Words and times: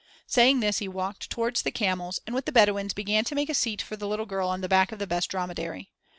Saying 0.25 0.61
this 0.61 0.79
he 0.79 0.87
walked 0.87 1.29
towards 1.29 1.61
the 1.61 1.69
camels 1.69 2.19
and 2.25 2.33
with 2.33 2.45
the 2.47 2.51
Bedouins 2.51 2.91
began 2.91 3.23
to 3.23 3.35
make 3.35 3.49
a 3.49 3.53
seat 3.53 3.83
for 3.83 3.95
the 3.95 4.07
little 4.07 4.25
girl 4.25 4.49
on 4.49 4.61
the 4.61 4.67
back 4.67 4.91
of 4.91 4.97
the 4.97 5.05
best 5.05 5.29
dromedary. 5.29 5.91